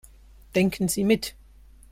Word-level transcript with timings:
Denken 0.55 0.87
Sie 0.87 1.03
mit. 1.03 1.35